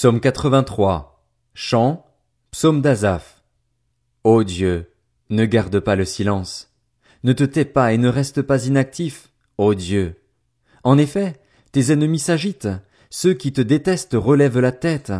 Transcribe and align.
Psaume 0.00 0.20
83. 0.20 1.26
Chant. 1.52 2.06
Psaume 2.52 2.80
d'Azaph. 2.80 3.44
Ô 4.24 4.44
Dieu, 4.44 4.90
ne 5.28 5.44
garde 5.44 5.78
pas 5.78 5.94
le 5.94 6.06
silence. 6.06 6.72
Ne 7.22 7.34
te 7.34 7.44
tais 7.44 7.66
pas 7.66 7.92
et 7.92 7.98
ne 7.98 8.08
reste 8.08 8.40
pas 8.40 8.64
inactif, 8.64 9.28
ô 9.58 9.74
Dieu. 9.74 10.16
En 10.84 10.96
effet, 10.96 11.38
tes 11.72 11.92
ennemis 11.92 12.18
s'agitent, 12.18 12.70
ceux 13.10 13.34
qui 13.34 13.52
te 13.52 13.60
détestent 13.60 14.16
relèvent 14.18 14.60
la 14.60 14.72
tête. 14.72 15.12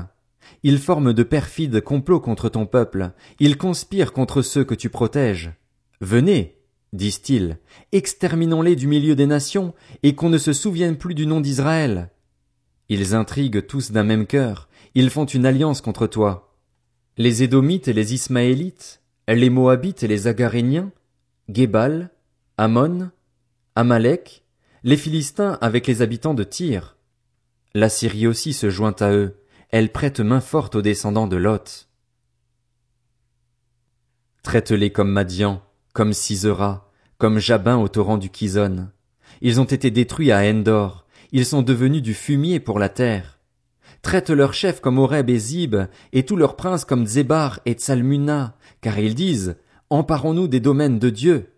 Ils 0.62 0.78
forment 0.78 1.12
de 1.12 1.24
perfides 1.24 1.82
complots 1.82 2.20
contre 2.20 2.48
ton 2.48 2.64
peuple, 2.64 3.10
ils 3.38 3.58
conspirent 3.58 4.14
contre 4.14 4.40
ceux 4.40 4.64
que 4.64 4.74
tu 4.74 4.88
protèges. 4.88 5.52
Venez, 6.00 6.56
disent-ils, 6.94 7.58
exterminons-les 7.92 8.76
du 8.76 8.86
milieu 8.86 9.14
des 9.14 9.26
nations, 9.26 9.74
et 10.02 10.14
qu'on 10.14 10.30
ne 10.30 10.38
se 10.38 10.54
souvienne 10.54 10.96
plus 10.96 11.14
du 11.14 11.26
nom 11.26 11.42
d'Israël. 11.42 12.08
Ils 12.92 13.14
intriguent 13.14 13.64
tous 13.66 13.92
d'un 13.92 14.02
même 14.02 14.26
cœur, 14.26 14.68
ils 14.94 15.10
font 15.10 15.24
une 15.24 15.46
alliance 15.46 15.80
contre 15.80 16.06
toi. 16.06 16.56
Les 17.16 17.42
Édomites 17.42 17.88
et 17.88 17.92
les 17.92 18.14
Ismaélites, 18.14 19.00
les 19.28 19.50
Moabites 19.50 20.02
et 20.02 20.08
les 20.08 20.26
Agaréniens, 20.26 20.90
Gébal, 21.48 22.10
Ammon, 22.56 23.10
Amalek, 23.76 24.44
les 24.82 24.96
Philistins 24.96 25.58
avec 25.60 25.86
les 25.86 26.02
habitants 26.02 26.34
de 26.34 26.44
Tyr. 26.44 26.96
La 27.74 27.88
Syrie 27.88 28.26
aussi 28.26 28.52
se 28.52 28.70
joint 28.70 28.96
à 29.00 29.12
eux, 29.12 29.36
elle 29.70 29.92
prête 29.92 30.20
main 30.20 30.40
forte 30.40 30.74
aux 30.74 30.82
descendants 30.82 31.28
de 31.28 31.36
Lot. 31.36 31.88
Traite-les 34.42 34.90
comme 34.90 35.10
Madian, 35.10 35.62
comme 35.92 36.12
Sisera, 36.12 36.90
comme 37.18 37.38
Jabin 37.38 37.76
au 37.76 37.88
torrent 37.88 38.18
du 38.18 38.30
Kizon. 38.30 38.88
Ils 39.42 39.60
ont 39.60 39.64
été 39.64 39.90
détruits 39.90 40.32
à 40.32 40.40
Endor, 40.40 41.06
ils 41.32 41.46
sont 41.46 41.62
devenus 41.62 42.02
du 42.02 42.14
fumier 42.14 42.58
pour 42.58 42.78
la 42.78 42.88
terre. 42.88 43.39
Traite 44.02 44.30
leurs 44.30 44.54
chefs 44.54 44.80
comme 44.80 44.98
Oreb 44.98 45.28
et 45.28 45.38
Zib, 45.38 45.76
et 46.12 46.24
tous 46.24 46.36
leurs 46.36 46.56
princes 46.56 46.84
comme 46.84 47.06
Zébar 47.06 47.60
et 47.66 47.72
Tsalmuna, 47.72 48.56
car 48.80 48.98
ils 48.98 49.14
disent, 49.14 49.56
emparons-nous 49.90 50.48
des 50.48 50.60
domaines 50.60 50.98
de 50.98 51.10
Dieu. 51.10 51.52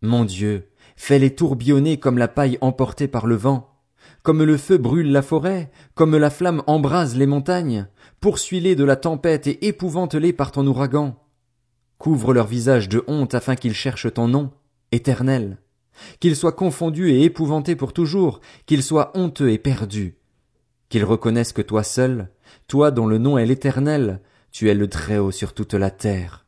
Mon 0.00 0.24
Dieu, 0.24 0.68
fais-les 0.96 1.34
tourbillonner 1.34 1.98
comme 1.98 2.18
la 2.18 2.28
paille 2.28 2.58
emportée 2.60 3.08
par 3.08 3.26
le 3.26 3.34
vent. 3.34 3.74
Comme 4.22 4.42
le 4.42 4.56
feu 4.56 4.78
brûle 4.78 5.12
la 5.12 5.22
forêt, 5.22 5.70
comme 5.94 6.16
la 6.16 6.30
flamme 6.30 6.62
embrase 6.66 7.16
les 7.16 7.26
montagnes, 7.26 7.86
poursuis-les 8.20 8.74
de 8.74 8.84
la 8.84 8.96
tempête 8.96 9.46
et 9.46 9.66
épouvante-les 9.66 10.32
par 10.32 10.52
ton 10.52 10.66
ouragan. 10.66 11.16
Couvre 11.98 12.32
leur 12.32 12.46
visage 12.46 12.88
de 12.88 13.04
honte 13.06 13.34
afin 13.34 13.56
qu'ils 13.56 13.74
cherchent 13.74 14.12
ton 14.12 14.28
nom, 14.28 14.50
éternel 14.92 15.58
qu'ils 16.20 16.36
soient 16.36 16.52
confondus 16.52 17.10
et 17.10 17.24
épouvantés 17.24 17.76
pour 17.76 17.92
toujours, 17.92 18.40
qu'ils 18.66 18.82
soient 18.82 19.16
honteux 19.16 19.50
et 19.50 19.58
perdus, 19.58 20.17
qu'ils 20.88 21.04
reconnaissent 21.04 21.52
que 21.52 21.62
toi 21.62 21.82
seul, 21.82 22.28
toi 22.66 22.90
dont 22.90 23.06
le 23.06 23.18
nom 23.18 23.38
est 23.38 23.46
l'éternel, 23.46 24.20
tu 24.50 24.70
es 24.70 24.74
le 24.74 24.88
Très-Haut 24.88 25.30
sur 25.30 25.54
toute 25.54 25.74
la 25.74 25.90
terre. 25.90 26.46